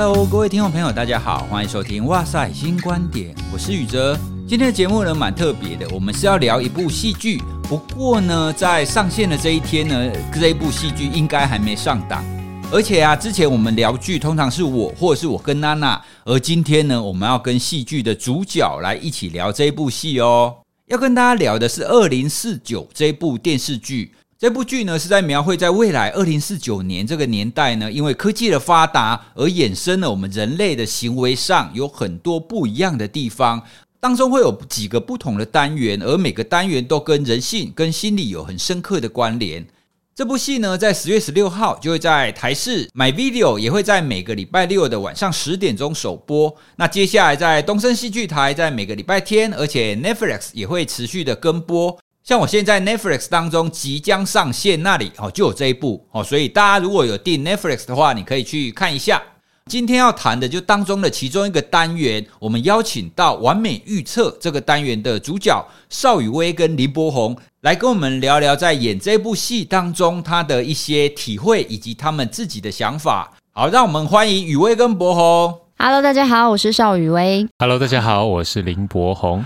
[0.00, 4.16] Hello，各位听众朋友，大家好，欢迎收听哇塞新观点，我是宇哲。
[4.46, 7.42] 今天的节目呢，蛮特别的，我们是要聊一部戏剧。
[7.64, 12.24] 不过呢，在上线的这一天呢，这一部戏剧应该还没上档。
[12.70, 20.58] 而且啊，之前我们聊剧通常是我或者是我跟娜娜，而今天呢，我们要跟戏剧的主角来一起聊这一部戏哦。
[20.86, 24.12] 要跟大家聊的是《二零四九》这部电视剧。
[24.38, 33.60] 这部剧呢，是在描绘在未来二零四九年这个年代呢，因为科技的发达而衍生了我们人类的行为上有很多不一样的地方，
[33.98, 39.66] 当中会有几个不同的单元，而每个单元都跟人性、跟心理有很深刻的关联。
[40.14, 46.54] 这部戏呢，在十月十六号就会在台视 MyVideo，也会在每个礼拜六的晚上十点钟首播。
[46.76, 51.98] 那接下来在东森戏剧台，在每个礼拜天，而且 Netflix 也会持续的跟播。
[52.28, 59.22] 像我现在 Netflix 当中即将上线那里哦，就有这一部哦，所以大家如果有订 Netflix 的话，你可以去看一下。
[59.64, 73.32] 今天要谈的就当中的其中一个单元，我们邀请到完美预测这个单元的主角邵雨薇跟林柏宏来跟我们聊聊在演这部戏当中他的一些体会以及他们自己的想法。
[73.52, 75.58] 好，让我们欢迎雨薇跟柏宏。
[75.78, 77.48] Hello，大家好，我是邵雨薇。
[77.58, 79.42] Hello，大家好，我是林柏宏。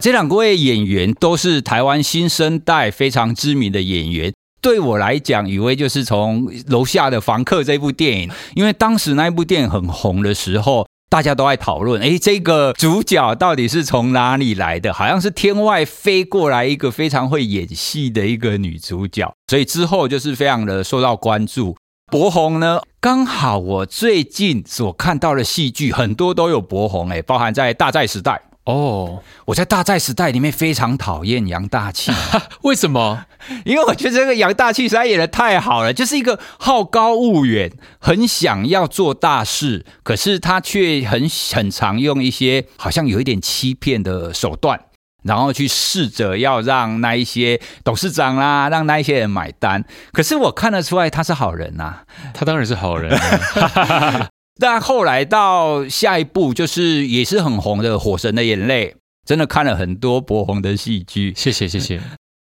[0.00, 4.32] 这两位演员都是台湾新生代非常知名的演员。
[4.60, 14.92] 对我来讲，雨薇就是从《楼下的房客》这部电影，因为当时那一部电影很红的时候，大家都在讨论：诶，这个主角到底是从哪里来的？
[14.92, 21.76] 好像是天外飞过来一个非常会演戏的一个女主角，所以之后就是非常的受到关注。
[22.10, 28.42] 柏宏呢，刚好我最近所看到的戏剧很多都有柏宏，诶，包含在《大债时代》。
[28.68, 32.14] 哦，oh, 我在大债时代里面非常讨厌杨大庆，
[32.64, 33.24] 为什么？
[33.64, 44.78] 因为我觉得这个杨大庆实在演的太好了，就是一个好高骛远，很想要做大事，可是他却很很常用一些好像有一点欺骗的手段，
[45.22, 49.82] 然后去试着要让那一些董事长啦，让那一些人买单。
[50.12, 54.28] 可是我看得出来他是好人呐、啊， 他当然是好人、啊。
[54.60, 58.90] 但后来到下一部就是也是很红的《火神的眼泪》，
[59.24, 61.32] 真的看了很多博红的戏剧。
[61.36, 62.00] 谢谢谢谢。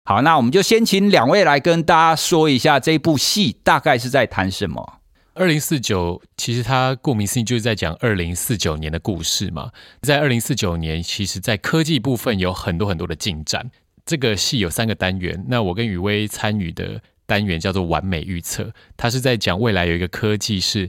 [0.06, 5.00] 好，那我们就先请两位来跟大家说一下这部戏大概是在谈什么。
[5.34, 9.70] 二零四九其实它顾名思义就是在讲二零四九年的故事嘛。
[10.00, 13.70] 在二零四九年，其实在科技部分有很多很多的进展。
[14.06, 20.88] 这个戏有三个单元，那我跟雨薇参与的单元叫做完美预测，它是在讲未来有一个科技是。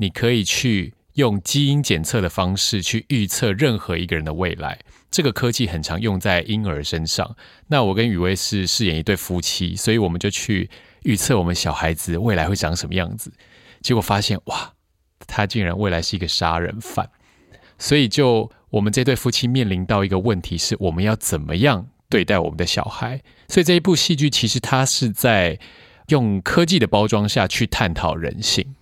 [0.00, 4.78] 你可以去用基因检测的方式去预测任何一个人的未来，
[5.10, 7.36] 这个科技很常用在婴儿身上。
[7.66, 10.70] 那我跟雨薇是饰演一对夫妻，所以我们就去
[11.02, 13.32] 预测我们小孩子未来会长什么样子。
[13.80, 14.74] 结果发现，哇，
[15.26, 17.10] 他竟然未来是一个杀人犯。
[17.78, 23.20] 所以就我们这对夫妻面临到一个问题是，我们要怎么样对待我们的小孩？
[23.48, 25.58] 所以这一部戏剧其实它是在
[26.08, 28.74] 用科技的包装下去探讨人性。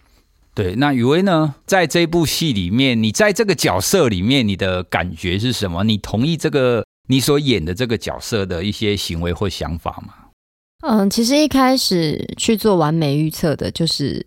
[0.57, 1.55] 对，那雨薇呢？
[1.67, 5.85] 在这部戏里面，你在这个角色里面，你的感觉是什么？
[5.85, 10.15] 你同意这个你所演的这个角色的一些行为或想法吗？
[10.81, 14.25] 嗯，其实一开始去做完美预测的，就是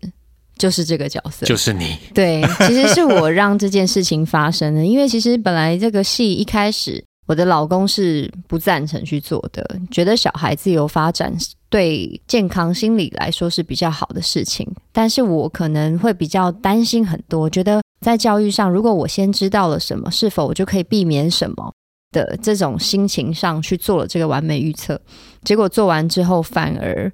[0.56, 1.98] 就是这个角色，就是你。
[2.14, 7.04] 对，其实是我让这件事情发生的，因为其实本来这个戏一开始。
[7.26, 11.32] 我的老公是不赞成去做的，觉得小孩自由发展
[11.70, 14.68] 对健康心理来说是比较好的事情。
[14.92, 21.72] 但是我可能会比较担心很多，觉得在教育上，如果我先知道了什么，是否我就可以避免什么
[22.10, 25.00] 的这种心情上去做了这个完美预测。
[25.44, 27.10] 结果做完之后，反而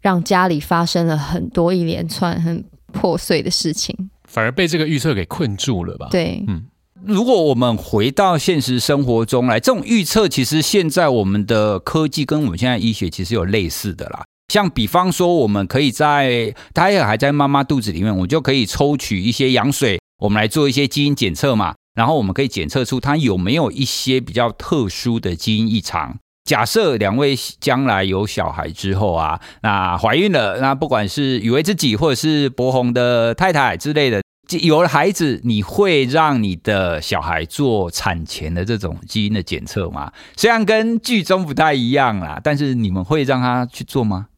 [0.00, 3.94] 让家里发生了很多一连串很破碎的事情，
[4.24, 6.08] 反而被这个预测给困住了吧？
[6.10, 6.64] 对，嗯。
[7.04, 14.24] 如果我们回到现实生活中来，这种预测其实现在我们的科技跟我们现在医学其实有类似的啦。
[14.52, 21.74] 像比方说，我们可以在胎儿还在妈妈肚子里面，我们就可以抽取一些羊水，我们来做一些基因检测嘛。
[21.94, 26.16] 然后我们可以检测出它有没有一些比较特殊的基因异常。
[26.44, 34.22] 假设两位将来有小孩之后啊，那怀孕了，那不管是雨薇自己或者是博宏的太太之类的。
[34.60, 40.12] 有了孩子，你会让你的小孩做产前的这种基因的检测吗？
[40.36, 44.28] 虽然跟剧中不太一样啦，但是你们会让他去做吗？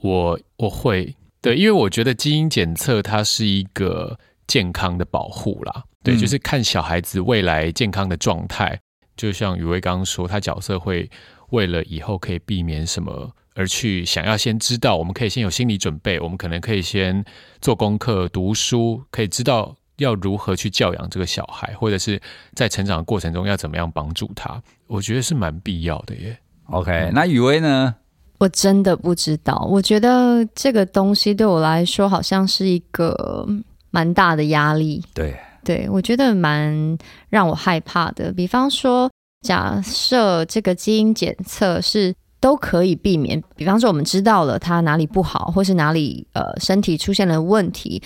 [0.00, 8.78] 我我会，对，因为我觉得基因检测它是一个健康的保护啦，对，嗯、就是看小孩子未来健康的状态。
[9.16, 11.10] 就像雨薇刚刚说，他角色会
[11.50, 13.32] 为了以后可以避免什么。
[13.56, 17.24] 而去想要先知道，我们可以先有心理准备，我们可能可以先
[17.60, 22.20] 做功课、读书，可以知道要如何去教养这个小孩，或者是
[22.54, 26.38] 在成长的过程中要怎么样帮助他，我觉得是蛮必要的耶。
[26.66, 27.94] OK，那雨薇呢？
[28.38, 33.48] 我真的不知道，我觉得这个东西对我来说好像是一个
[33.90, 35.02] 蛮大的压力。
[35.14, 36.98] 对，对我觉得蛮
[37.30, 38.30] 让我害怕的。
[38.30, 39.10] 比方说，
[39.40, 48.02] 假设这个基因检测是都可以避免，比方说我们知道了他哪里不好，或是哪里呃身体出现了问题，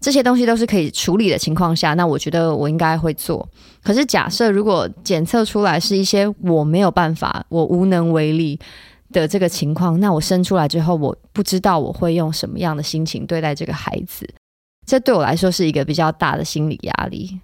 [0.00, 3.48] 这些东西都是可以处理的情况下，那我觉得我应该会做。
[3.82, 8.58] 可是假设如果检测出来是一些我没有办法，我无能为力。
[9.10, 14.28] 的这个情况，那我生出来之后，我不知道我会用什么样的心情对待这个孩子，
[14.86, 17.40] 这对我来说是一个比较大的心理压力。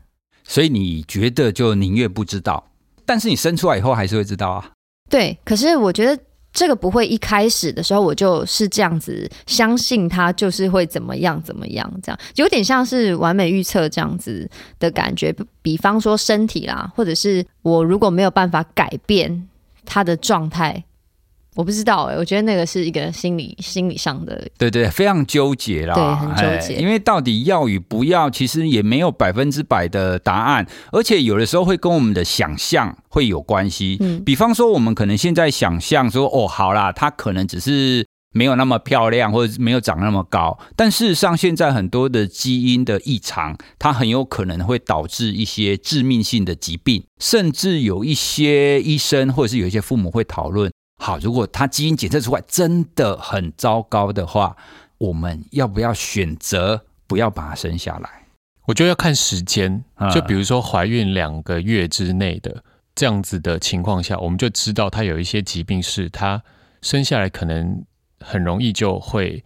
[0.47, 2.69] 所以你觉得就宁愿不知道，
[3.07, 4.73] 但是你生出来以后还是会知道啊？
[5.09, 6.21] 对，可是我觉得
[6.53, 14.49] 这个不会一开始的时候我就是这样子相信他就是会怎么样怎么样，这样有点像是完美预测这样子
[14.79, 15.35] 的感觉。
[15.63, 19.49] 比方说身体啦，或者是我如果没有办法改变
[19.85, 20.85] 他的状态。
[21.55, 26.75] 我不知道哎、欸，我觉得那个是一个心理心理上的，对对，非常纠结啦，对，很纠结。
[26.75, 33.97] 因为到底要与不要，其实也没有百分之百的答案，而且有的时候会跟我们的想象会有关系。
[34.01, 50.69] 嗯，比方说，我们可能现在想象说，哦，好啦，他可能只是没有那么漂亮，或者没有长那么高，但事实上，现在很多的基因的异常，它很有可能会导致一些致命性的疾病，甚至有一些医生或者是有一些父母会讨论。
[51.05, 54.57] 好，如果他基因检测出来真的很糟糕的话，
[54.97, 58.25] 我们要不要选择不要把他生下来？
[58.65, 59.85] 我觉得要看时间，
[60.15, 62.65] 就比如说怀孕两个月之内的
[62.95, 66.43] 这样子的情况下，我们就知道他有一些疾病是他
[66.81, 67.85] 生下来可能
[68.21, 69.45] 很容易就会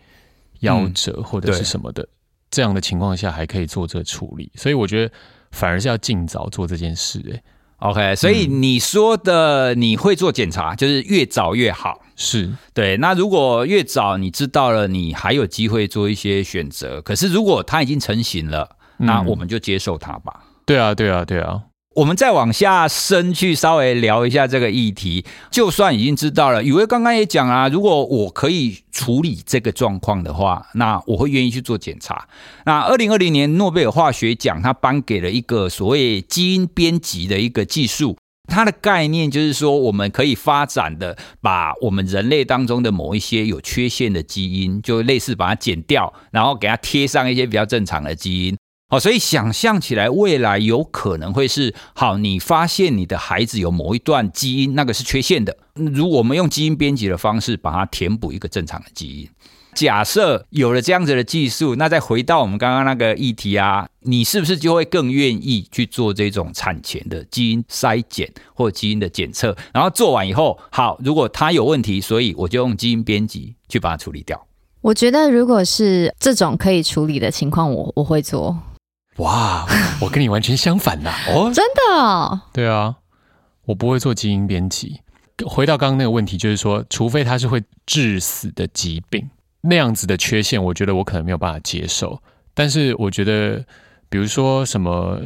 [0.60, 2.04] 夭折或者是什么的。
[2.04, 2.08] 嗯、
[2.52, 5.12] 这样的情况下还可以做这个处理，所以我觉得
[5.50, 7.42] 反而是要尽早做这件事、欸。
[7.78, 12.00] OK，所以你说的你会做检查，就是越早越好。
[12.16, 12.96] 是对。
[12.96, 17.00] 那如果越早你知道了，你还有机会做一些选择。
[17.00, 20.40] 可是如果它已经成型了，那我们就接受它吧。
[20.66, 21.62] 对啊，对啊，对啊。
[21.94, 25.24] 我们再往下深去稍微聊一下这个议题。
[25.50, 32.28] 就算已经知道了，雨薇刚刚也讲啊，如果我可以处理这个状况的话，那我会愿意去做检查。
[32.64, 48.56] 那二零二零年诺贝尔化学奖，它颁给了一个所谓基因编辑的一个技术，它的概念就是说，我们可以发展的把我们人类当中的某一些有缺陷的基因，就类似把它剪掉，然后给它贴上一些比较正常的基因。
[48.90, 52.16] 好，所以想象起来，未来有可能会是好。
[52.16, 55.54] 你发现你的孩子有某一段基因，那个是缺陷的。
[55.74, 59.28] 如果我们用基因编辑的方式把它填补一个正常的基因，
[59.74, 69.54] 假设有了这样子的技术，那再回到我们刚刚那个议题啊，你是不是就会更愿意去做这种产前的基因筛检或基因的检测？
[69.74, 74.46] 然后做完以后，好，如果它有问题，所以我就用基因编辑去把它处理掉。
[74.80, 78.56] 我觉得，如果是这种可以处理的情况，我我会做。
[79.18, 79.66] 哇，
[80.00, 81.10] 我跟你完全相反呐！
[81.34, 82.40] 哦，真的哦？
[82.52, 82.96] 对啊，
[83.66, 85.00] 我不会做基因编辑。
[85.46, 89.28] 回到刚刚那个问题，就是说，除非他是会致死的疾病，
[89.60, 92.20] 那样子的缺陷，我觉得我可能没有办法接受。
[92.54, 93.64] 但是，我觉得，
[94.08, 95.20] 比如说什么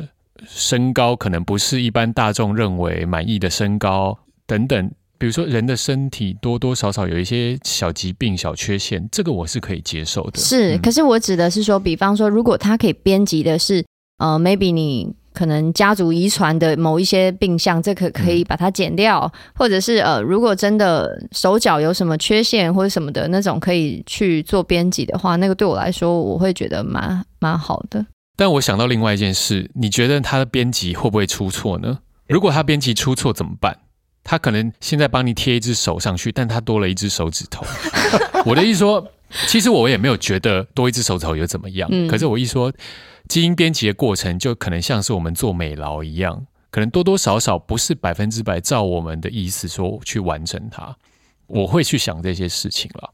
[0.47, 4.91] 身高可能不是一般大众认为满意的身高等等。
[5.23, 10.41] 比如说，人的身体多多少少有一些小疾病、小缺陷，这个我是可以接受的。
[10.41, 13.85] 是，可是我指的是说，比方说，如果他可以编辑的是，
[14.19, 28.05] 呃，maybe 你可能家族遗传的某一些病项，这可可以把它剪掉，嗯、或者是呃，如果真的手脚有什么缺陷或者什么的那种，可以去做编辑的话，那个对我来说，我会觉得蛮蛮好的。
[28.37, 32.01] 但我想到另外一件事，你觉得他的编辑会不会出错呢？
[32.27, 33.79] 如果他编辑出错怎么办？
[34.25, 37.67] 他可能现在帮你贴一只手上去，但他多了一只手指头。
[38.47, 39.05] 我的意思说，
[39.47, 41.89] 其实我也没有觉得多一只手指头有怎么样。
[41.93, 42.73] 嗯、可是我一说，
[43.29, 50.97] 基因编辑的过程就可能像是我们做美劳一样，可能多多少少不是百分之百照我们的意思说去完成它。
[51.47, 53.13] 我会去想这些事情了。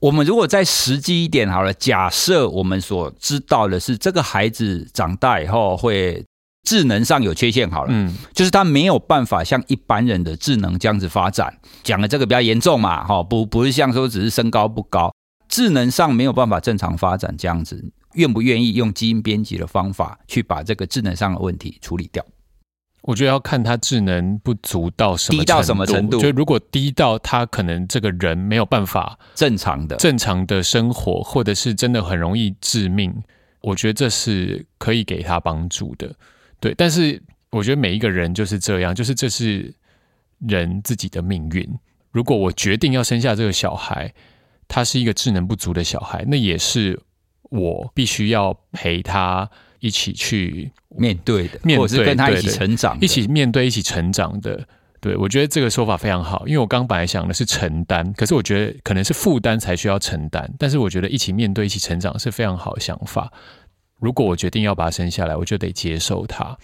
[0.00, 6.24] 我们如果再实际一点好了，假设我们所知道的是，这个孩子长大以后会。
[6.66, 11.56] 智能上有缺陷，好了，嗯，就是他没有办法像一般人的智能这样子发展。
[11.84, 15.14] 讲的这个比较严重嘛，哈，不不是像说只是身高不高，
[15.48, 22.22] 智能上没有办法正常发展这样子，愿不愿意用基因编辑的方法去把这个智能上的问题处理掉？
[23.02, 33.14] 我觉得要看他智能不足到什么低到什么程度，就如果低到他可能这个人没有办法正常的正常的生活，或者是真的很容易致命。
[33.60, 36.12] 我觉得这是可以给他帮助的。
[36.60, 39.74] 对，但是我觉得每一个人就是这样，就是这是
[40.38, 41.68] 人自己的命运。
[42.10, 44.12] 如果我决定要生下这个小孩，
[44.68, 46.98] 他是一个智能不足的小孩，那也是
[47.50, 49.48] 我必须要陪他
[49.80, 54.66] 一起去面对的，面对，或者是跟他一起成长，一起面对，一起成长的。
[54.98, 63.30] 对，我觉得这个说法非常好，因为我刚本来想的是承担，可是我觉得可能是负担才需要承担，但是我觉得一起面对、一起成长是非常好的想法。
[64.00, 66.56] 如果我决定要把它生下来，我就得接受它，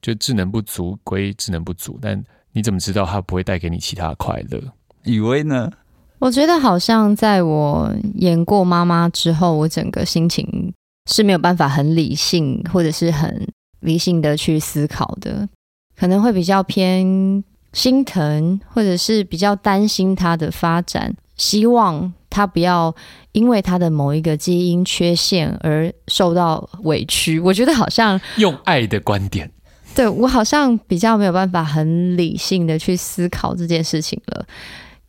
[0.00, 4.60] 就智能不足归智能不足，但你怎么知道它不会带给你其他快乐？
[5.04, 5.70] 以为呢？
[6.18, 10.72] 我觉得好像在我演过妈妈之后，我整个心情
[11.10, 13.46] 是没有办法很理性，或者是很
[13.80, 15.48] 理性的去思考的，
[15.96, 22.94] 可能会比较偏心疼，或者是比较担心他的发展，希望他不要
[23.32, 27.40] 因为他的某一个基因缺陷而受到委屈。
[27.40, 29.50] 我觉得好像用爱的观点，
[29.92, 34.46] 对，我好像比较没有办法很理性的去思考这件事情了。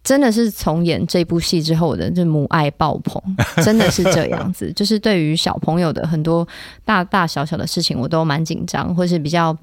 [0.03, 3.21] 真的是从演这部戏之后的，这母爱爆棚，
[3.63, 4.71] 真的是这样子。
[4.74, 6.48] 就是对于小朋友的很多
[6.83, 9.55] 大大小小的事情，我都蛮紧张，或是比较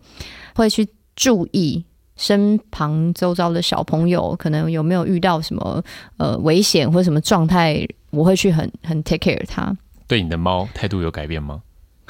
[0.54, 1.84] 会去注意
[2.16, 5.82] 身旁周遭的小朋友，可能有没有遇到什么
[6.16, 9.76] 呃危险或者什么状态，我会去很很 take care 他。
[10.06, 11.60] 对你的猫态度有改变吗？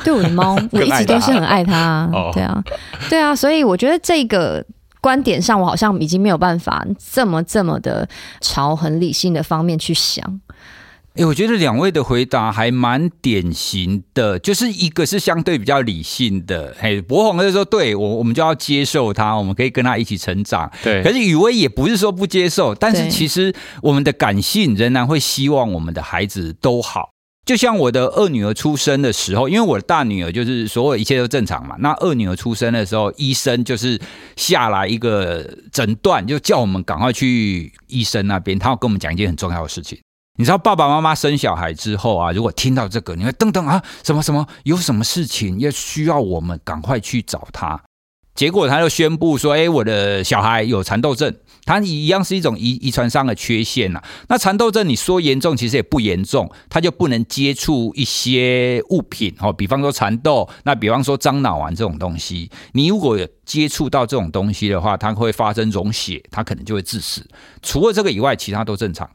[0.04, 2.08] 对我的猫，我一直都是很爱它。
[2.34, 2.64] 对啊，
[3.08, 4.64] 对啊，所以我觉得这个。
[4.98, 8.08] 观点上，我好像已经没有办法这么这么的
[8.40, 10.40] 朝很理性的方面去想。
[11.16, 16.76] 哎，我觉得两位的回答还蛮典型的，就是一个是相对比较理性的。
[16.78, 21.02] 嘿，博宏就说：“对我，我们就要接受他，我们可以跟他一起成长。”对。
[21.02, 27.08] 可是雨薇也不是说不接受，但是其实我们的感性仍然会希望我们的孩子都好。
[27.46, 31.76] 就像我的二女儿出生的时候，因为我的大女儿就是所有一切都正常嘛。
[31.78, 33.98] 那二女儿出生的时候，医生就是
[34.36, 39.98] 下来一个诊断，就叫我们赶快去医生那边，他要跟我们讲一件很重要的事情。
[40.36, 47.82] 你知道，爸爸妈妈生小孩之后啊，如果听到这个，你会噔噔啊，什么什么，有什么事情要需要我们赶快去找他。
[48.34, 54.02] 结果他就宣布说：“哎，我的小孩有蚕豆症，他一样是一种遗遗传上的缺陷呐。
[54.28, 67.26] 那蚕豆症你说严重，其实也不严重，他就不能接触一些物品哦，比方说蚕豆，那比方说樟脑丸这种东西，你如果接触到这种东西的话，它会发生溶血，它可能就会致死。
[67.62, 69.08] 除了这个以外，其他都正常。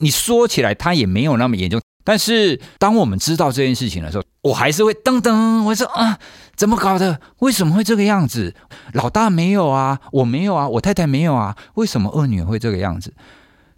[0.00, 6.18] 你说起来，他也没有那么严重。”但是，当我们知道这件事情的时候，我还是会噔噔，我说啊，
[6.56, 7.20] 怎么搞的？
[7.40, 8.54] 为什么会这个样子？
[8.94, 13.12] 老大没有啊，我没有啊，我太太没有啊，为什么二女儿会这个样子？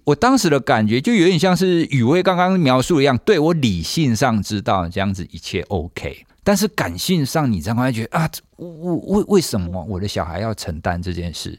[0.04, 11.58] 我当时的感觉就有点像是雨薇刚刚描述的一样，对，我理性上知道这样子一切 OK，但是感性上你常常会觉得啊，我为为什么我的小孩要承担这件事？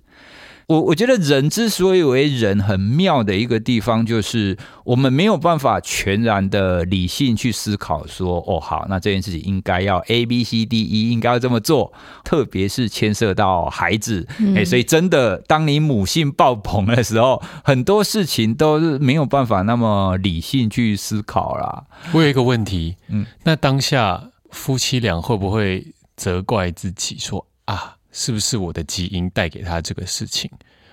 [0.71, 11.91] 我我觉得人之所以为人，很妙的一个地方，就是我们没有办法全然的理性去思考说，哦，好，那这件事情应该要 A B C D E，应该要这么做。
[12.23, 14.25] 特别是牵涉到孩子，
[14.55, 21.83] 哎，所以真的，当你母性爆棚的时候，很多事情都是没有办法那么理性去思考啦。
[22.13, 27.95] 我有一个问题，嗯，那当下夫妻俩会不会责怪自己说啊？
[28.11, 30.49] 是不是我的基因带给他这个事情，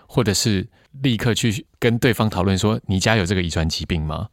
[0.07, 0.67] 或者是
[1.03, 4.29] 立刻去跟对方讨论说，你家有这个遗传疾病吗？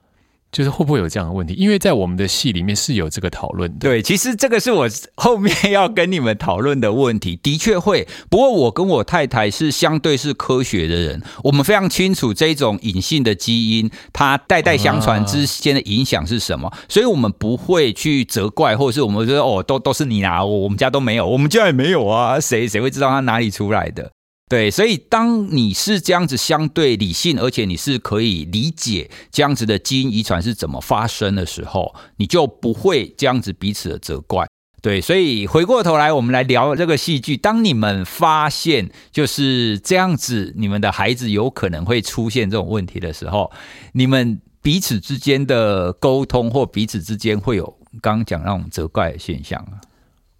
[0.55, 1.53] 就是会不会有这样的问题？
[1.55, 3.79] 因为在我们的戏里面是有这个讨论的。
[3.79, 8.07] 对，其实这个是我后面要跟你们讨论的问题，的确会。
[8.29, 24.09] 不过我跟我太太是相对是科学的人，我们非常清楚这种隐性的基因，它代代相传之间的影响是什么，啊、所以我们不会去责怪，或者是我们说哦，都都是你拿，我们家都没有，我们家也没有啊，谁谁会知道它哪里出来的？
[24.47, 34.47] 对，所以当你是这样子相对理性，而且你是可以理解这样子的基因遗传是怎么发生的时候，你就不会这样子彼此的责怪。
[34.83, 37.35] 对，所以回过头来，我们来聊这个戏剧。
[37.35, 43.51] 当你们发现就是这样子，你们的孩子有可能会出现这种问题的时候，
[43.93, 47.65] 你们彼此之间的沟通或彼此之间会有
[47.99, 49.81] 刚刚讲那种责怪的现象啊？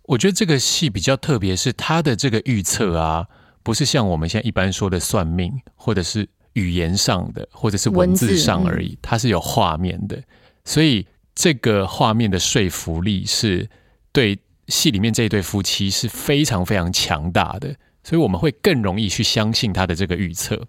[0.04, 3.26] 我觉得这个戏比较特别，是他的这个预测啊。
[3.66, 10.22] 不是像我们现在一般说的算命，或者是语言上的，或者是文字上而已，它是有画面的，
[10.64, 11.04] 所以
[11.34, 13.68] 这个画面的说服力是
[14.12, 20.62] 对戏里面这一对夫妻是非常非常强大的，所以我们会更容易去相信他的这个预测，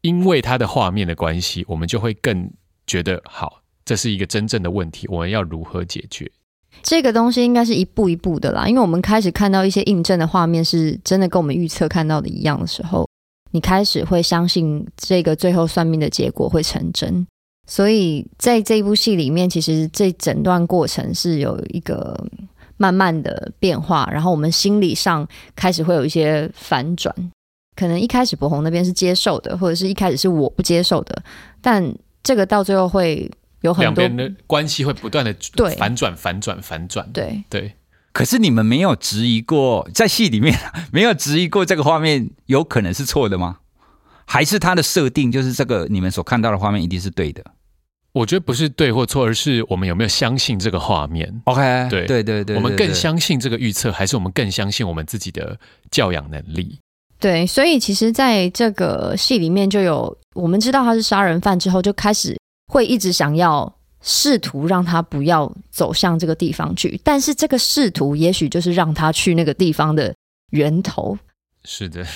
[0.00, 2.50] 因为他的画面的关系，我们就会更
[2.86, 6.32] 觉得好，这是一个真正的问题，我们要如何解决？
[6.82, 13.06] 这个东西应该是一步一步的啦，因为我们开始看到一些印证的画面，是真的跟我们预测看到的一样的时候，
[13.50, 17.26] 你开始会相信这个最后算命的结果会成真。
[17.66, 22.18] 所以在这一部戏里面，其实这整段过程是有一个
[22.78, 27.14] 慢慢的变化，然后我们心理上开始会有一些反转。
[27.76, 31.22] 可能一开始柏宏那边是接受的，或者是一开始是我不接受的，
[31.60, 33.30] 但这个到最后会。
[33.62, 35.34] 有很多两边的关系会不断的
[35.76, 37.10] 反转、反转、反转。
[37.12, 37.74] 对对，
[38.12, 40.58] 可是你们没有质疑过，在戏里面
[40.92, 43.58] 没有质疑过这个画面有可能是错的吗？
[44.26, 47.44] 还是它的设定就是这个你们所看到的画面一定是对的？
[48.12, 55.56] 我觉得不是对或错，而是我们有没有相信这个画面？OK，对对对对，我们更相信这个预测，还是我们更相信我们自己的
[55.90, 56.80] 教养能力？
[57.20, 62.36] 对，所以其实在这个戏里面就有我们知道他是杀人犯之后，就开始。
[62.70, 70.14] 会一直想要试图让他不要走向这个地方去，但是这个试图也许就是让他去那个地方的
[70.52, 71.18] 源头。
[71.64, 72.06] 是的，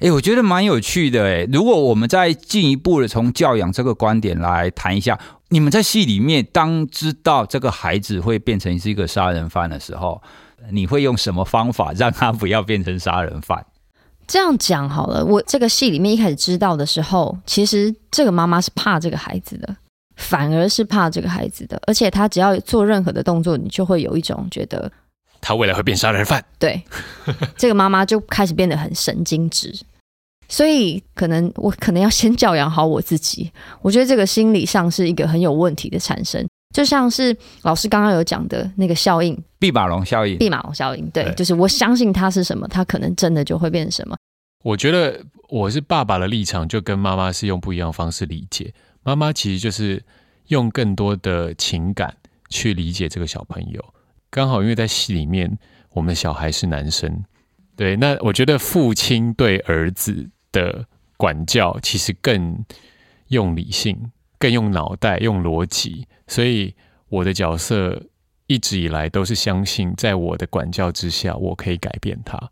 [0.00, 1.24] 哎，我觉得蛮有趣的。
[1.24, 10.22] 哎，如果我们再进一步的从教养这个观点来谈一下，你们在戏里面当知道这个孩子会变成是一个杀人犯的时候，
[10.70, 13.64] 你会用什么方法让他不要变成杀人犯？
[14.28, 19.76] 这样讲好了，我这个戏里面一开始知道的时候，其实这个妈妈是怕这个孩子的。
[20.16, 24.90] 反而是怕这个孩子的，而且他只要做任何的动作，你就会有一种觉得
[25.40, 26.44] 他未来会变杀人犯。
[26.58, 26.82] 对，
[27.56, 29.74] 这个妈妈就开始变得很神经质，
[30.48, 33.50] 所以可能我可能要先教养好我自己。
[33.80, 40.38] 我觉得这个心理上是一个很有问题的产生，就像是老师刚刚有讲的那个效应——毕马龙效应。
[40.38, 44.16] 毕马龙效应，对，对，就是我相信他是什么，他可能真的就会变成什么。
[44.62, 48.72] 我觉得我是爸爸的立场，就跟妈妈是用不一样的方式理解。
[49.02, 50.02] 妈妈其实就是
[50.46, 52.16] 用更多的情感
[52.48, 53.94] 去理解这个小朋友，
[54.30, 55.58] 刚好因为在戏里面，
[55.90, 57.24] 我们的小孩是男生，
[57.76, 60.86] 对，那我觉得父亲对儿子的
[61.16, 62.64] 管教其实更
[63.28, 66.74] 用理性，更用脑袋，用逻辑，所以
[67.08, 68.00] 我的角色
[68.46, 72.50] 一直以来都是相信，在我的管教之下，我可以改变他，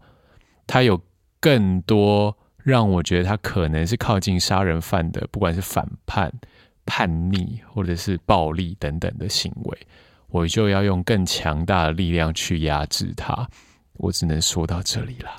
[0.66, 1.00] 他有
[1.38, 2.36] 更多。
[2.70, 6.32] 让我觉得他可能是靠近杀人犯的，不管是反叛、
[6.86, 9.78] 叛逆或者是暴力等等的行为，
[10.28, 13.46] 我就要用更强大的力量去压制他。
[13.94, 15.30] 我只能说到这里了。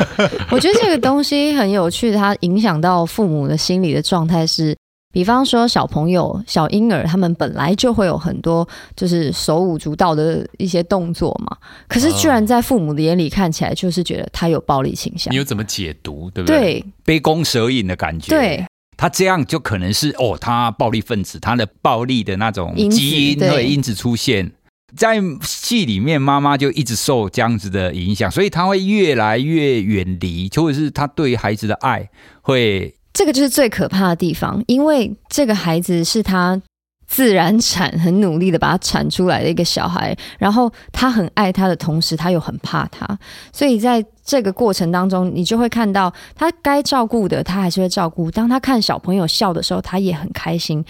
[0.50, 4.76] 我觉得这个东西很有趣，它影响到父母的心理的状态是。
[5.12, 11.56] 比方说，小朋友、小婴儿，他们本来就会有很多就是手舞足蹈的一些动作嘛。
[11.88, 15.32] 可是，居然在父母的眼里看起来，就是觉得他有暴力倾向。
[15.32, 16.30] 你有怎么解读？
[16.30, 16.58] 对不对？
[16.80, 18.28] 对，杯弓蛇影的感觉。
[18.28, 18.64] 对，
[18.96, 24.52] 他这样就可能是哦，他暴力分子，他的暴力的那种基因会因此出现。
[24.96, 32.08] 在戏里面，妈妈就一直受这样子的影响，所以他会越来越远离，或者是他对孩子的爱
[32.42, 32.94] 会。
[33.12, 36.60] 这个就是最可怕的地方，因为这个孩子是他
[37.06, 43.18] 自然产，很努力的把他产出来的一个小孩，然后他很爱他的同时，他又很怕他，
[43.52, 48.30] 所以在这个过程当中，你就会看到他该照顾的，他还是会照顾。
[48.30, 50.84] 当他看小朋友笑的时候，他也很开心，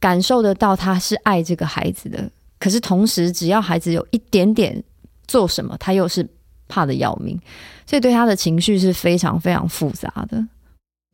[0.00, 2.28] 感受得到他是爱这个孩子的。
[2.58, 4.82] 可是同时，只要孩子有一点点
[5.28, 6.28] 做什么，他又是
[6.66, 7.40] 怕得要命，
[7.86, 10.44] 所以对他的情绪是非常非常复杂的。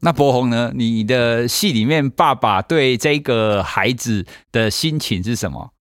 [0.00, 0.70] 那柏宏呢？
[0.76, 5.72] 你的戏里面，爸爸对这个孩子的心情是什么？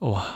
[0.00, 0.26] 哇，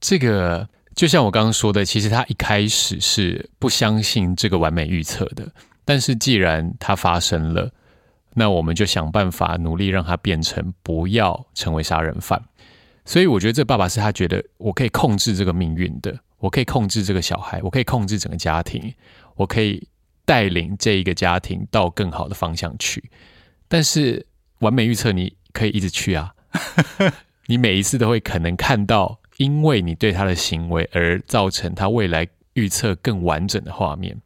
[0.00, 5.46] 这个就像我刚刚说的，其实他一开始是不相信这个完美预测的。
[5.84, 7.70] 但是既然它发生了，
[8.34, 12.42] 那我们就想办法努力让他变成不要成为杀人犯。
[13.04, 18.92] 所以我觉得这爸爸是他觉得我可以控制这个命运的，我可以控制这个小孩，我可以控制整个家庭，
[19.36, 19.86] 我可以。
[20.24, 23.02] 带领这一个家庭到更好的方向去，
[23.68, 24.24] 但是
[24.60, 26.32] 完美预测你可以一直去啊，
[27.46, 34.16] 你每一次都会可能看到，因为你对他的行为而造成他未来预测更完整的画面。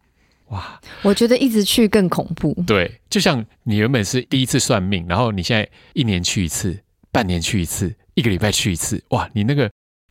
[0.48, 2.54] 哇，我觉得一直去更恐怖。
[2.66, 6.78] 对，就像你原本是第一次算命，然后你现在一年去一次，
[7.10, 9.68] 半年去一次，一个礼拜去一次，哇，你那个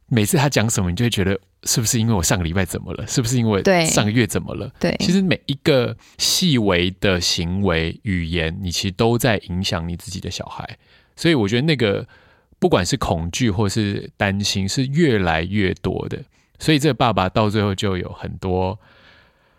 [0.07, 1.39] 每次他讲什么，你就会觉得。
[1.67, 3.07] 是不是因为我上个礼拜怎么了？
[3.07, 4.71] 是不是因为上个月怎么了？
[4.79, 10.77] 对，对，其实每一个细微的行为、语言，你其实都在影响你自己的小孩。
[11.15, 12.07] 所以我觉得那个
[12.59, 16.19] 不管是恐惧或是担心，是越来越多的。
[16.59, 18.77] 所以这个爸爸到最后就有很多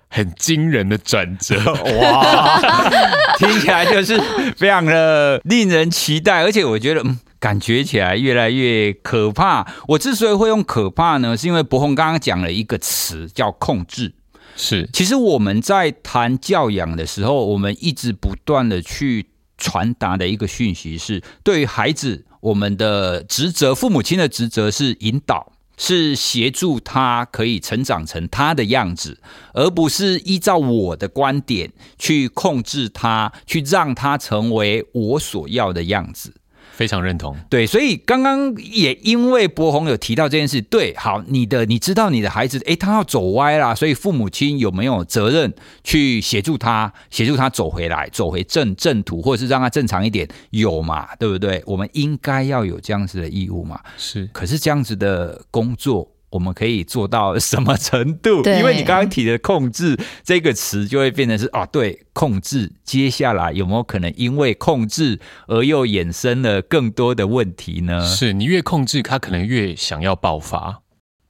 [0.08, 1.56] 很惊人的转折。
[2.00, 2.60] 哇，
[3.36, 4.16] 听起来就是
[4.56, 7.18] 非常的令人期待，而且我觉得嗯。
[7.46, 9.64] 感觉起来越来越可怕。
[9.86, 14.12] 我之所以会用可怕呢，是因为博宏刚刚讲了一个词叫控制。
[14.56, 25.52] 是，其实我们在谈教养的时候，我们一直不断的去传达的一个讯息是：对于孩子，我们的职责，父母亲的职责是引导。
[25.78, 29.20] 是协助他可以成长成他的样子，
[29.52, 36.32] 而不是依照我的观点去控制他，去让他成为我所要的样子。
[36.76, 50.28] 非常认同，对，所以刚刚也因为柏宏有提到这件事，对，好，你的你知道你的孩子，诶，他要走歪啦，所以父母亲有没有责任去协助他，协助他走回来，走回正正途，或者是让他正常一点？
[50.50, 51.62] 有嘛，对不对？
[51.64, 53.80] 我们应该要有这样子的义务嘛。
[53.96, 56.06] 是，可是这样子的工作。
[56.30, 58.42] 我们可以做到什么程度？
[58.44, 62.72] 因为你刚刚提的“控制”这个词，就会变成是啊，对，控制。
[62.84, 68.04] 接下来有没有可能因为控制而又衍生了更多的问题呢？
[68.04, 70.82] 是你越控制，他可能越想要爆发。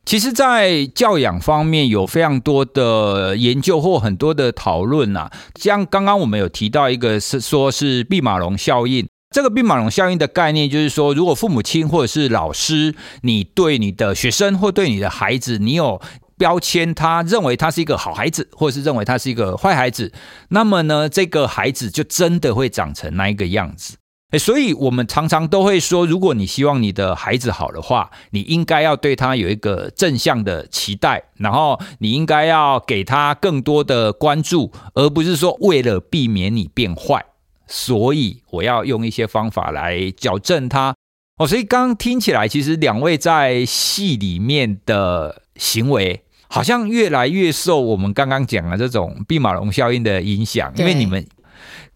[0.04, 9.08] 其实，在教养方面有非常多的研究或很多的讨论啊，像刚刚我们有提到一个是说是毕马龙效应。
[9.30, 16.00] 这个兵马俑效应的概念就是说，如果父母亲或者是老师，你对你的学生或对你的孩子，你有
[16.38, 20.12] 标签，他认为他是一个好孩子，或者是认为他是一个坏孩子，
[20.50, 23.96] 那么呢，这个孩子就真的会长成那一个样子。
[24.30, 37.24] 诶，所以我们常常都会说，如果你希望你的孩子好的话，你应该要对他有一个正向的期待，然后你应该要给他更多的关注，而不是说为了避免你变坏。
[37.66, 40.94] 所以我要用一些方法来矫正他
[41.38, 41.46] 哦。
[41.46, 50.72] 所以刚刚听起来，其实两位在戏里面的行为，好像越来越受我们刚刚讲的这种毕马龙效应的影响。
[50.76, 51.26] 因为你们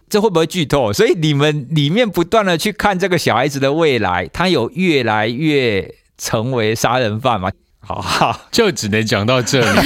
[0.09, 0.93] 这会不会剧透？
[0.93, 7.51] 所以你们里面不断的去看这个小孩子的未来，他有越来越成为杀人犯吗？
[7.79, 9.81] 好好，就只能讲到这里。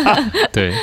[0.52, 0.74] 对。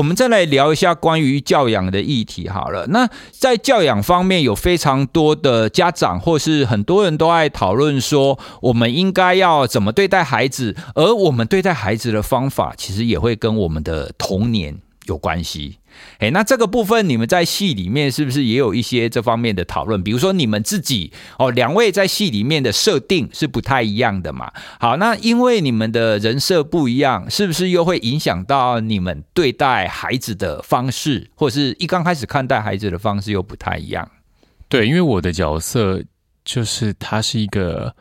[0.00, 2.86] 我们再来聊一下关于教养的议题好了。
[2.86, 15.79] 那在教养方面，有非常多的家长或是很多人都爱讨论说，我们应该要怎么对待孩子，而我们对待孩子的方法，其实也会跟我们的童年有关系。
[16.18, 20.02] 哎，那这个部分你们在戏里面是不是也有一些这方面的讨论？
[20.02, 24.52] 比如说你们自己哦，两位在戏里面的设定是不太一样的嘛？
[24.78, 34.10] 好，那因为你们的人设不一样，是不是又会影响到你们对待孩子的方式，或者是一刚开始看待孩子的方式又不太一样？
[34.68, 36.02] 对，因为我的角色
[36.44, 37.94] 就是他是一个，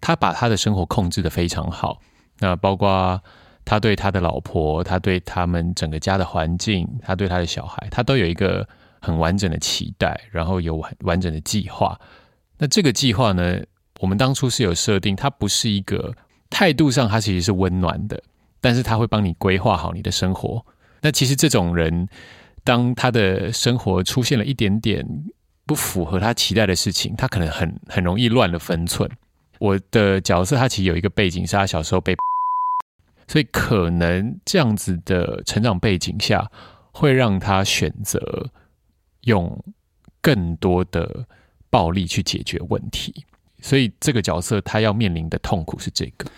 [0.00, 2.00] 他把他的生活控制得非常好，
[2.40, 3.20] 那包括。
[3.66, 8.66] 他对他的老婆，他对他们整个家的环境，他对他的小孩，他都有一个
[9.00, 11.98] 很完整的期待，然后有完完整的计划。
[12.58, 13.60] 那这个计划呢，
[13.98, 16.14] 我们当初是有设定，他不是一个
[16.48, 18.22] 态度上，他其实是温暖的，
[18.60, 20.64] 但是他会帮你规划好你的生活。
[21.02, 22.08] 那其实这种人，
[22.62, 25.04] 当他的生活出现了一点点
[25.66, 29.10] 不符合他期待的事情，他可能很很容易乱了分寸。
[29.58, 32.14] 我的角色他其实有一个背景，是他小时候被。
[33.28, 36.50] 所以可能这样子的成长背景下，
[36.92, 38.50] 会让他选择
[39.22, 39.64] 用
[40.20, 41.26] 更多的
[41.68, 43.24] 暴力去解决问题。
[43.60, 46.30] 所以这个角色他要面临的痛苦是这个。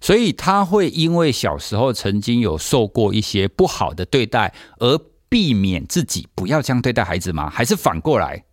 [0.00, 7.48] 所以他会因为小时候曾经有受过一些不好的对待，而避免自己不要这样对待孩子吗？
[7.48, 8.44] 还是反过来？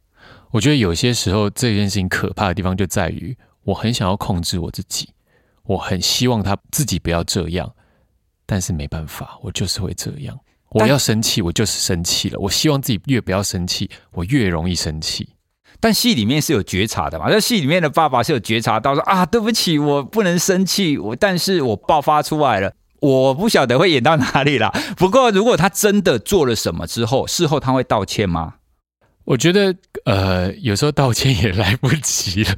[0.52, 5.10] 我觉得有些时候这件事情可怕的地方就在于，我很想要控制我自己。
[5.72, 7.74] 我很希望他自己不要这样，
[8.46, 10.38] 但是没办法，我就是会这样。
[10.72, 12.40] 我要生气，我就是生气了。
[12.40, 15.30] 我希望自己越不要生气，我越容易生气。
[15.80, 17.30] 但戏里面是有觉察的嘛？
[17.30, 22.74] 在戏里面的爸爸是有觉察到说啊，对不起，我不能生气，我但是我爆发出来了。
[23.00, 24.70] 我不晓得会演到哪里啦。
[24.96, 28.56] 不过如果他真的做了什么之后，事后他会道歉吗？
[29.24, 32.56] 我觉得呃，有时候道歉也来不及了。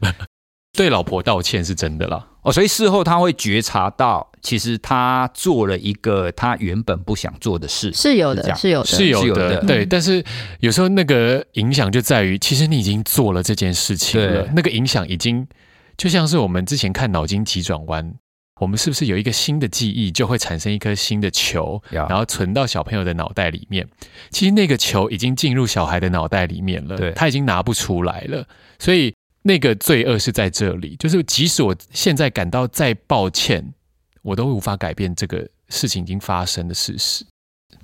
[0.73, 9.85] 对老婆道歉是真的啦，哦，所以事后他会觉察到，其实他做了一个他原本不想做的事，是有的，是有的，是有的，对。
[9.85, 10.21] 但是
[10.59, 15.47] 有时候那个影响就在于，其实你已经做了这件事情了，那个影响已经
[15.95, 18.13] 就像是我们之前看脑筋急转弯，
[18.59, 23.87] 我们是不是有一个新的记忆就会产生一颗新的球，然后存到小朋友的脑袋里面？
[24.31, 28.45] 其实那个球已经进入小孩的脑袋里面了，对，他已经拿不出来了，
[28.79, 29.12] 所以。
[29.43, 33.73] 那个罪恶是在这里，就是即使我现在感到再抱歉，
[34.21, 37.25] 我都无法改变这个事情已经发生的事实。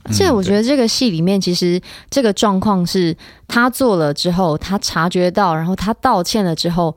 [0.04, 3.16] 而且我觉得这个戏里面，其实这个状况是
[3.48, 6.96] 他做了之后，他察觉到，然后他道歉了之后，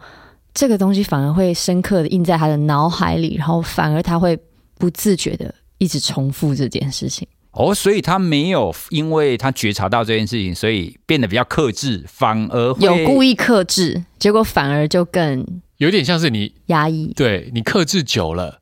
[0.54, 4.38] 这个东西反而会深刻的印在他的脑海里，然后反而他会
[4.78, 7.26] 不自觉的一直重复这件事情。
[7.52, 17.12] 哦，所以他没有，因为他觉察到这件事情，所以变得比较克制，反而有故意克制，结果反而就更有点像是你压抑。
[17.14, 18.60] 对，你克制久了，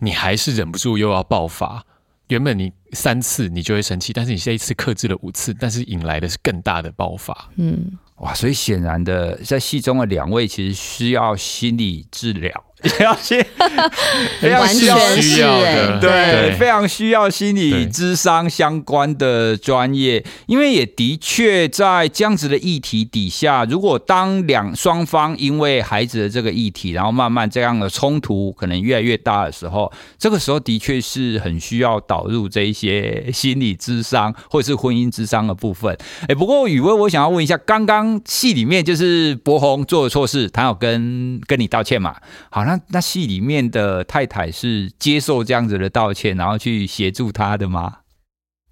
[0.00, 1.84] 你还是忍不住又要爆发。
[2.28, 7.50] 原本你三次你就会生气，但是你这一次克制了五次，但是引来的是更大的爆发。
[7.56, 12.64] 嗯，哇，所以显然的，在戏中的两位其实需要心理治疗。
[13.00, 13.44] 要先
[14.40, 35.94] 非常需要需要的，对，非常需要心理智商相关的专业，因为也的确在这样子的议题底下，如果当两双方因为孩子的这个议题，然后慢慢这样的冲突可能越来越大的时候，这个时候的确是很需要导入这一些心理智商或者是婚姻智商的部分。
[36.28, 42.16] 哎，不过雨薇，我想要问一下，刚刚戏里面就是柏宏做了错事，他有跟跟你道歉嘛？
[42.48, 42.69] 好。
[42.70, 47.98] 那那戏里面的太太是接受这样子的道歉，然后去协助他的吗？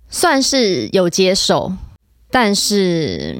[0.08, 1.72] 算是有接受，
[2.30, 3.36] 但是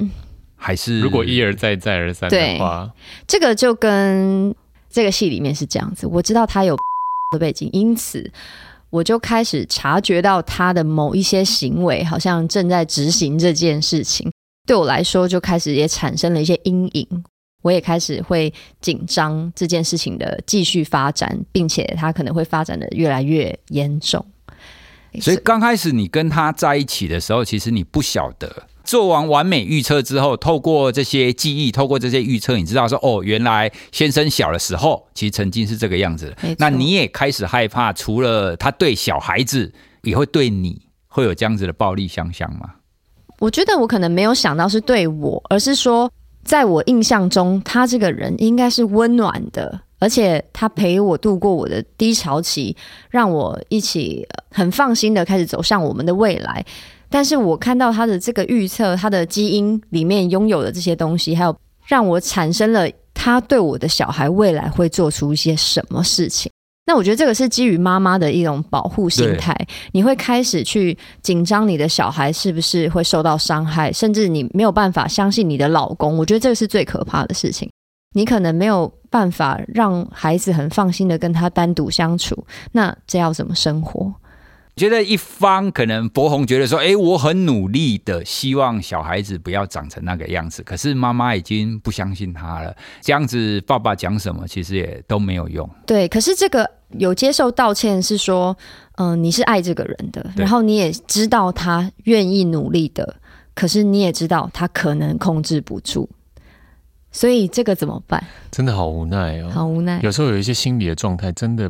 [0.57, 2.91] 还是如果一而再再而三的话，
[3.25, 4.53] 这个就跟
[4.89, 6.05] 这个戏里面是这样子。
[6.05, 6.75] 我知道他有
[7.31, 8.29] 的背景，因此
[8.89, 14.29] 我就开始察觉到他的某一些行为好像正在执行这件事情，
[14.67, 17.23] 对我来说就开始也产生了一些阴影。
[17.61, 24.25] 我也开始会紧张这件事情的继续发展，并且它可能会发展的越来越严重。
[25.19, 28.63] 所以刚开始你跟他在一起的时候，其实你不晓得。
[28.83, 36.35] 做完完美预测之后，透过这些记忆，透过这些预测，你知道说哦，原来先生小的时候其实曾经是这个样子。
[36.57, 39.71] 那你也开始害怕，除了他对小孩子，
[40.03, 42.75] 也会对你会有这样子的暴力相向吗？
[43.39, 46.11] 我觉得我可能没有想到是对我，而是说。
[46.49, 52.75] 在我印象中，他这个人应该是温暖的，而且他陪我度过我的低潮期，
[53.11, 56.65] 让我一起很放心的开始走向我们的未来。
[57.07, 66.51] 但是我看到他的这个预测，他的基因里面拥有的这些东西，还有让我产生了他对我的小孩未来会做出一些什么事情。
[66.89, 69.55] 那我觉得这个是基于妈妈的一种保护心态，
[69.91, 76.17] 你会开始去紧张你的小孩是不是会受到伤害，甚至你没有办法相信你的老公。
[76.17, 77.69] 我觉得这个是最可怕的事情，
[78.15, 82.35] 你可能没有办法让孩子很放心的跟他单独相处，
[82.71, 84.11] 那这要怎么生活？
[84.79, 92.73] 觉得一方可能博宏觉得说，哎，我很努力的希望小孩子不要长成那个样子，可是妈妈已经不相信他了。
[93.01, 95.69] 这样子爸爸讲什么，其实也都没有用。
[95.85, 96.65] 对，可是这个
[96.97, 98.57] 有接受道歉是说，
[98.95, 103.17] 嗯、呃，你是爱这个人的，然后你也知道他愿意努力的，
[103.53, 106.07] 可是你也知道他可能控制不住，
[107.11, 108.23] 所以这个怎么办？
[108.49, 109.99] 真的好无奈哦，好无奈。
[110.01, 111.69] 有时候有一些心理的状态，真的。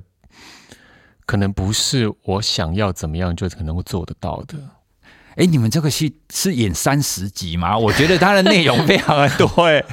[1.30, 4.58] 可能不是我想要怎么样就可能会做得到的。
[5.36, 7.78] 哎，你们这个戏是演三十集吗？
[7.78, 9.48] 我觉得它的内容非常的多。
[9.70, 9.86] 哎，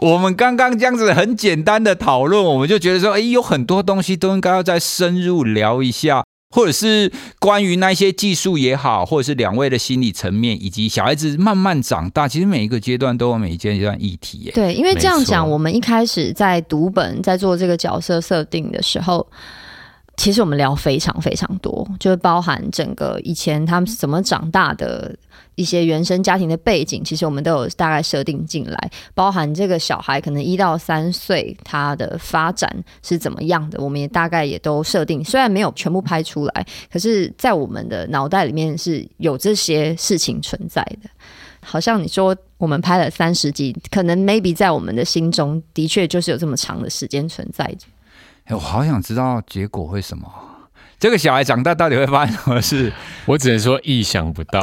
[0.00, 14.50] 我们刚刚这样子很简单的讨论，我们就觉得说，哎，有很多东西都应该要再深入聊一下，或者是关于那些技术也好，或者是两位的心理层面，以及小孩子慢慢长大，其实每一个阶段都有每一阶段议题。
[14.52, 19.24] 对，因为这样讲，我们一开始在读本，在做这个角色设定的时候。
[20.20, 25.16] 其实我们聊非常非常多，就是包含整个以前他们是怎么长大的
[25.54, 32.70] 一些原生家庭的背景，其实我们都有大概设定进来，包含这个小孩可能一到三岁他的发展
[33.02, 41.08] 是怎么样的，我们也大概也都设定，虽然没有全部拍出来，可是在我们的脑袋里面是有这些事情存在的。
[41.62, 47.86] 好像你说我们拍了三十集，可能 maybe 在我们的心中的确就是有这么长的时间存在着。
[48.54, 50.28] 我好想知道结果会什么？
[50.98, 52.92] 这个小孩长大到底会发生什么事？
[53.24, 54.60] 我只能说意想不到。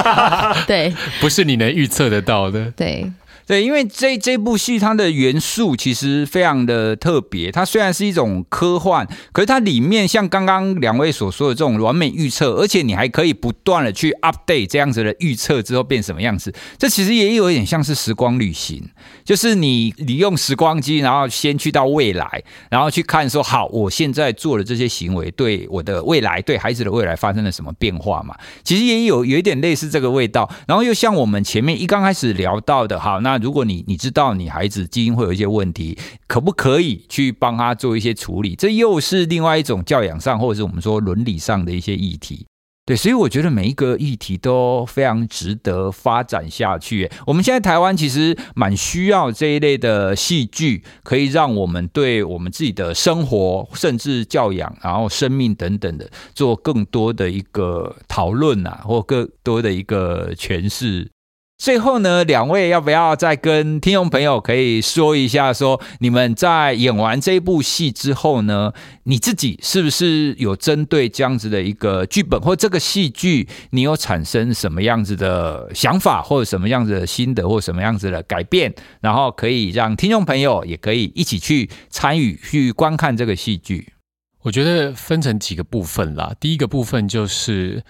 [0.66, 2.70] 对，不是你能预测得到的。
[2.70, 3.12] 对。
[3.46, 7.52] 对，因为这这部戏它的元素其实非常的特别。
[7.52, 16.52] 它虽然是一种科幻，可是它里面像刚刚两位所说的这种完美预测，而且你还可以不断的去 update 这样子的预测之后变什么样子。
[16.76, 18.82] 这其实也有一点像是时光旅行，
[19.24, 28.34] 就是你你用时光机，然后先去到未来，然后去看说，好，我现在做的这些行为对我的未来，对孩子的未来发生了什么变化嘛？
[28.64, 30.50] 其实也有有一点类似这个味道。
[30.66, 38.54] 然后又像我们前面一刚开始聊到的，好，那如果你你知道你孩子基因会有一些问题，可不可以去帮他做一些处理？
[38.54, 42.46] 这又是另外一种教养上，或者是我们说伦理上的一些议题。
[42.86, 47.10] 对，所以我觉得每一个议题都非常值得发展下去。
[47.26, 61.10] 我们现在台湾其实蛮需要这一类的戏剧，可以让我们对我们自己的生活，甚至教养，然后生命等等的，做更多的一个讨论啊，或更多的一个诠释。
[61.58, 83.94] 最后呢，两位要不要再跟听众朋友可以说一下说，你们在演完这一部戏之后呢，你自己是不是有针对这样子的一个剧本或这个戏剧，你有产生什么样子的想法，或者什么样子的心得，或什么样子的改变，然后可以让听众朋友也可以一起去参与去观看这个戏剧？
[84.42, 86.34] 我觉得分成几个部分啦。
[86.38, 87.82] 第一个部分就是，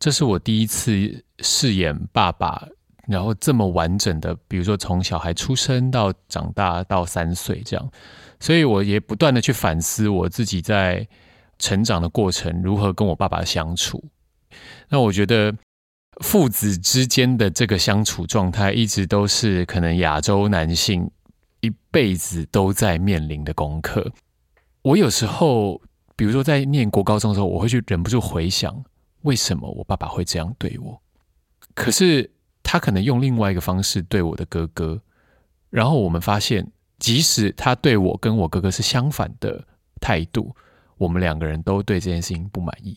[0.00, 2.66] 这是我第一次饰演爸爸。
[3.08, 7.90] 然后这么完整的，比如说从小孩出生到长大到三岁这样，
[8.38, 11.06] 所以我也不断的去反思我自己在
[11.58, 14.04] 成长的过程，如何跟我爸爸相处。
[14.88, 15.52] 那我觉得
[16.22, 21.10] 父子之间的这个相处状态，一直都是可能亚洲男性
[21.60, 24.12] 一辈子都在面临的功课。
[24.82, 25.80] 我有时候，
[26.14, 28.84] 比如说在念国高中的时候，我会去忍不住回想，
[29.22, 31.02] 为什么我爸爸会这样对我？
[31.74, 32.30] 可是。
[32.62, 35.00] 他可能用另外一个方式对我的哥哥，
[35.70, 36.66] 然后我们发现，
[36.98, 39.66] 即使他对我跟我哥哥是相反的
[40.00, 40.54] 态度，
[40.96, 42.96] 我们两个人都对这件事情不满意，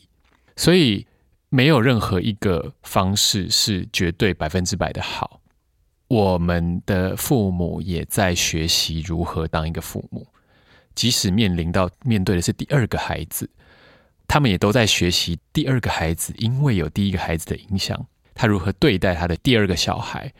[0.56, 1.06] 所以
[1.48, 5.40] 没有任何一个方式是绝对百分之百的好。
[6.08, 10.26] 我们的父母也在学习如何当一个父母，
[10.94, 13.50] 即使面临到面对的是第二个孩子，
[14.28, 18.06] 他们也都在学习第二个孩子，因为有第一个孩子的影响。
[18.36, 20.32] 他如何对待他的第二个小孩？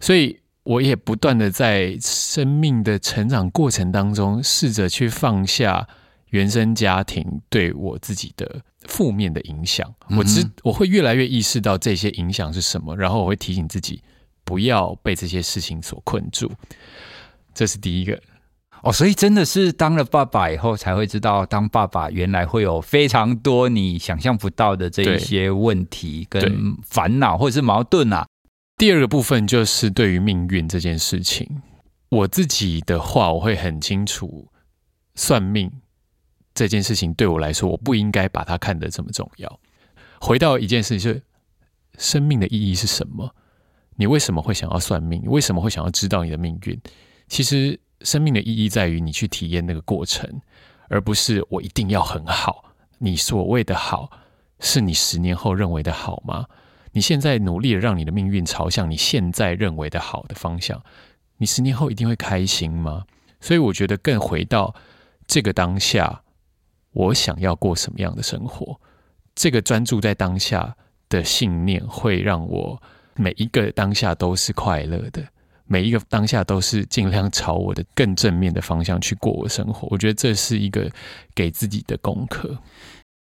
[0.00, 5.86] 所以我也不断的在生命的成长过程当中，试着去放下
[6.30, 9.94] 原生家庭对我自己的负面的影响。
[10.16, 14.02] 我知我会越来越意识到这些影响是什么，然后我会提醒自己
[14.44, 16.50] 不要被这些事情所困住。
[17.54, 18.20] 这是第一个。
[18.82, 28.26] 哦，所以真的是当了爸爸以后才会知道，当爸爸原来会有非常多你想象不到的这一些问题跟烦恼或者是矛盾啊。
[28.76, 31.60] 第二个部分就是对于命运这件事情，
[32.08, 34.48] 我自己的话我会很清楚，
[35.16, 35.72] 算命
[36.54, 39.60] 这件事情对我来说，我不应该把它看得这么重要。
[40.20, 41.22] 回到一件事情，就是
[41.98, 43.34] 生命的意义是什么？
[43.96, 45.20] 你为什么会想要算命？
[45.22, 46.80] 你为什么会想要知道你的命运？
[47.26, 47.80] 其实。
[48.02, 50.40] 生命的意义在于你去体验那个过程，
[50.88, 52.64] 而不是我一定要很好。
[52.98, 54.10] 你所谓的好，
[54.60, 56.46] 是你十年后认为的好吗？
[56.92, 60.82] 你现在努力的让你的命运朝向你现在认为的好的方向，
[61.36, 63.04] 你十年后一定会开心吗？
[63.40, 64.74] 所以我觉得更回到
[65.26, 66.22] 这个当下，
[66.92, 68.80] 我想要过什么样的生活？
[69.34, 70.76] 这个专注在当下
[71.08, 72.82] 的信念，会让我
[73.14, 75.22] 每一个当下都是快乐的。
[75.68, 80.90] 每一个当下都是尽量朝我的更正面的方向去过我生活，我觉得这是一个
[81.34, 82.58] 给自己的功课。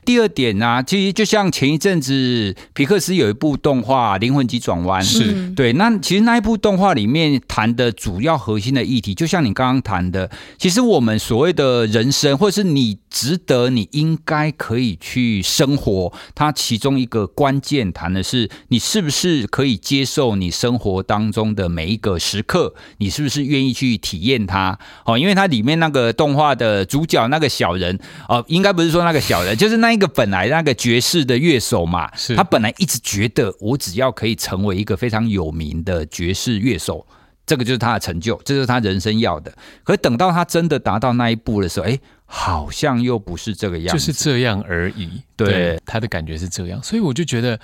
[0.06, 5.74] 第二点呢、啊，其实就像前一阵子皮克斯有一部动画《灵魂急转弯》，是对。
[5.74, 24.78] 那其实那一部动画里面谈的主要核心的议题，就像你刚刚谈的，其实我们所谓的人生，或是你值得、你应该可以去生活，它其中一个关键谈的是，你是不是可以接受你生活当中的每一个时刻，你是不是愿意去体验它？
[25.06, 27.98] 哦，因为它里面那个动画的主角那个小人，
[28.30, 29.95] 哦，应该不是说那个小人，就是那。
[29.96, 37.08] 那个本来那个爵士的乐手嘛，他本来一直觉得我只要可以成为一个非常有名的爵士乐手，
[37.46, 39.50] 这个就是他的成就，这是他人生要的。
[39.86, 45.22] 可是等到他真的达到那一步的时候，哎，好像又不是这个样子，就是这样而已。
[45.38, 47.58] 对，对，他的感觉是这样，所以我就觉得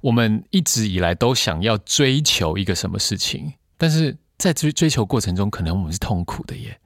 [0.00, 6.76] 我们一直以来都想要追求一个什么事情，但是在追追求过程中，可能我们是痛苦的耶。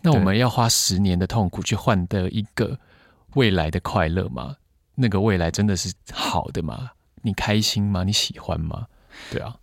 [0.00, 2.78] 那我们要花十年的痛苦去换得一个。
[3.34, 4.56] 未来的快乐吗？
[4.94, 6.90] 那个未来真的是好的吗？
[7.22, 8.04] 你开心吗？
[8.04, 8.86] 你喜欢吗？
[9.30, 9.56] 对啊，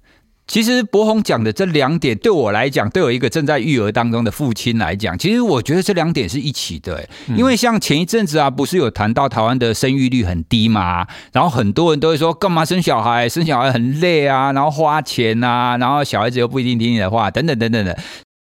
[0.47, 7.07] 其实博宏讲的这两点，对我来讲，对我一个正在育儿当中的父亲来讲，其实我觉得这两点是一起的。
[7.35, 13.29] 因为像前一阵子啊，不是有谈到台湾的生育率很低嘛，然后很多人都会说，干嘛生小孩？
[13.29, 17.99] 生小孩很累啊，然后花钱啊，然后小孩子又不一定听你的话，等等等等的。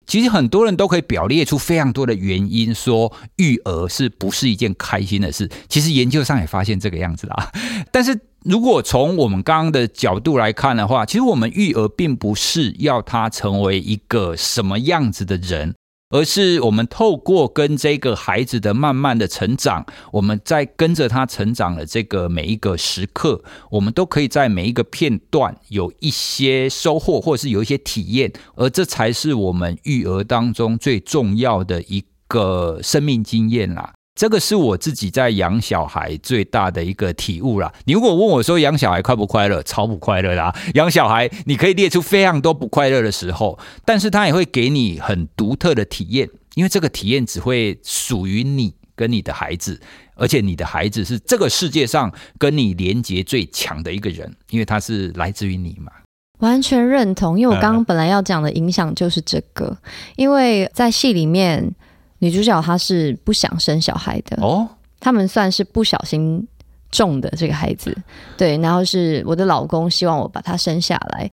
[0.10, 5.48] 其实很多人都可以表列出非常多的原因，说育儿是不是一件开心的事？
[5.68, 7.52] 其实研究上也发现这个样子啦。
[7.94, 15.76] 但是如果从我们刚刚的角度来看的话，其实我们育儿并不是要他成为一个什么样子的人，
[16.10, 33.94] 而是我们透过跟这个孩子的慢慢的成长，我们在跟着他成长的这个每一个时刻，我们都可以在每一个片段有一些收获，或者是有一些体验，而这才是我们育儿当中最重要的一个生命经验啦。
[34.20, 37.72] 这个是我自己在养小孩最大的一个体悟啦。
[37.86, 39.64] 你如果问我说养小孩快不快乐？
[39.64, 40.54] 超不快乐啦！
[40.74, 49.80] 养小孩你可以列出非常多不快乐的时候，但是他也会给你很独特的体验，因为这个体验只会属于你跟你的孩子，
[50.16, 55.94] 而且你的孩子是这个世界上跟你连接最强的一个人，因为他是来自于你嘛。
[56.40, 59.78] 完全认同，因为我刚刚本来要讲的影响就是这个，
[60.18, 61.74] 因为在戏里面。
[62.20, 64.68] 女主角她是不想生小孩的哦，
[65.00, 66.46] 他们算是不小心
[66.92, 67.96] 中的这个孩子，
[68.38, 71.30] 对，然后是我的老公希望我把他生下来。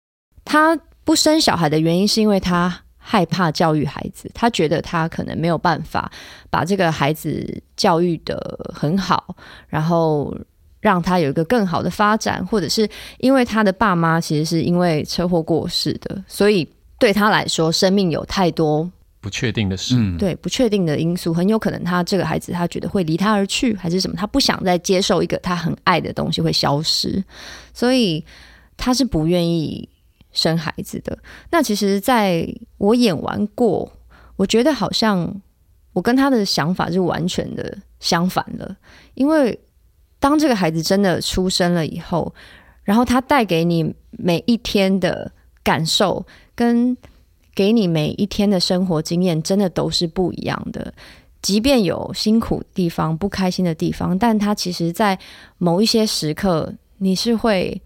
[0.43, 6.11] 他不生小孩的原因是因为他害怕教育孩子，他觉得他可能没有办法
[6.49, 9.35] 把这个孩子教育的很好，
[9.67, 10.35] 然后
[10.79, 16.67] 让他有一个更好的发展，或者是因为他的爸妈其实是因为车祸过世的，所以
[16.97, 18.89] 对他来说，生命有太多。
[19.21, 27.23] 不确定的事，嗯，对，不确定的因素，很有可能他这个孩子他觉得会离他而去，还是什么，他不想再接受一个他很爱的东西会消失，
[27.71, 28.25] 所以
[28.75, 29.87] 他是不愿意
[30.31, 31.15] 生孩子的。
[31.51, 33.93] 那其实在我演完过，
[34.37, 35.39] 我觉得好像
[35.93, 38.75] 我跟他的想法是完全的相反了，
[39.13, 39.59] 因为
[40.19, 42.33] 当这个孩子真的出生了以后，
[42.83, 45.31] 然后他带给你每一天的
[45.63, 46.97] 感受跟。
[47.53, 50.93] 给你每一天的生活经验，真的都是不一样的。
[51.41, 55.17] 即便有辛苦地方、不开心的地方，但他其实，在
[55.57, 57.81] 某一些时刻，你是会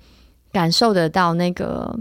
[0.52, 1.98] 感受得到那个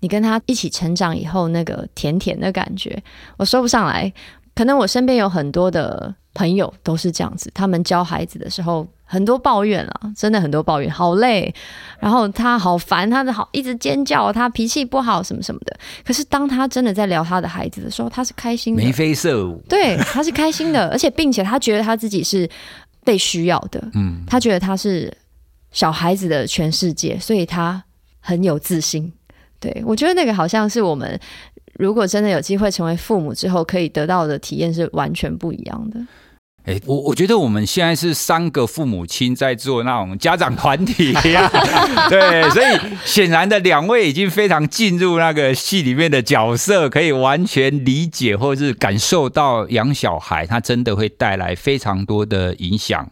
[0.00, 3.02] 你跟他一起成长以后那个甜甜的感觉。
[3.36, 4.12] 我说不上来，
[4.54, 8.86] 可能我身边有很多的朋友都是这样子，他们教孩子的时候。
[9.12, 11.54] 很多抱怨啊，真的很多抱怨，好累，
[12.00, 15.78] 然后他好烦，他的好一直尖叫，他脾气不好，什么什么的。
[16.02, 22.48] 可是当他真的在聊他的孩子的时候，他是开心的，眉飞色舞，对，他是开心的，而且并且他觉得他自己是
[23.04, 25.14] 被需要的，嗯，他觉得他是
[25.72, 27.84] 小孩子的全世界，所以他
[28.18, 29.12] 很有自信。
[29.60, 31.20] 对，我觉得那个好像是我们
[31.74, 36.00] 如果真的有机会成为父母之后可以得到的体验是完全不一样的。
[36.64, 41.50] 哎，我我觉得我们现在是三个父母亲在做那种家长团体呀，
[42.08, 53.08] 对，所以显然的两位已经非常进入那个戏里面的角色，可以完全理解或者是感受到养小孩，他真的会带来非常多的影响。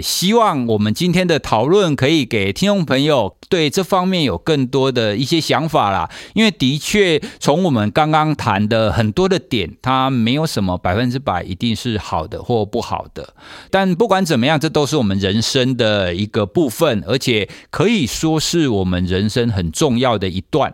[0.00, 6.08] 希望我们今天的讨论可以给听众朋友对这方面有更多的一些想法啦。
[6.34, 13.34] 因为的确，从我们刚刚谈的很多的点，它没有什么百分之百一定是好的或不好的。
[13.70, 20.72] 但不管怎么样，这都是我们人生的一个部分，而且可以说是我们人生很重要的一段。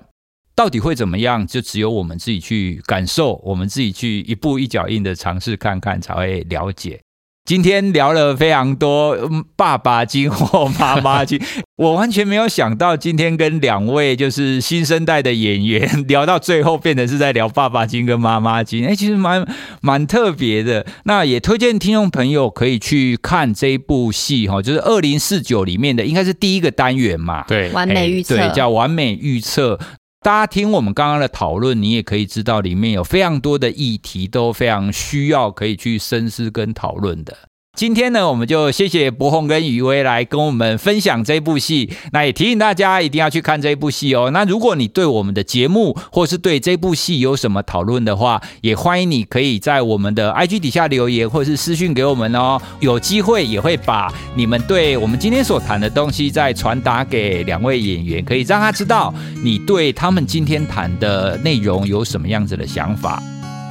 [0.55, 7.01] 到底会怎么样，就只有我们自己去感受，我们自己去一步一脚印的尝试看看，才会了解。
[7.47, 9.17] 今天聊了非常多
[9.55, 11.41] 爸爸经或妈妈经，
[11.77, 19.47] 我完全没有想到今天跟两位就是新生代的演员聊到最后，变成是在聊爸爸经跟妈妈经，哎，其实蛮
[19.81, 20.85] 蛮特别的。
[21.05, 29.79] 那也推荐听众朋友可以去看这一部戏哈，就是二零四九里面的，应该是第一个单元嘛，对，完美预测，对，叫完美预测。
[30.21, 37.37] 大家听我们刚刚的讨论，你也可以知道里面有非常多的议题，都非常需要可以去深思跟讨论的。
[37.77, 41.93] 今天呢，我们就谢谢柏宏跟余威来跟我们分享这部戏。
[42.11, 44.31] 那也提醒大家一定要去看这部戏哦。
[44.33, 52.59] 那如果你对我们的节目或是对这部戏有什么讨论的话，也欢迎你可以在我们的 IG 底下留言或是私讯给我们哦。
[52.81, 59.13] 有机会也会把你们对我们今天所谈的东西再传达给两位演员，可以让他知道
[59.45, 63.23] 你对他们今天谈的内容有什么样子的想法。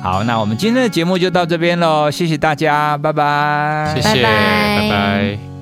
[0.06, 4.80] 好，那我们今天的节目就到这边喽，谢谢大家，拜拜，谢谢，拜拜。
[4.82, 5.55] 拜拜。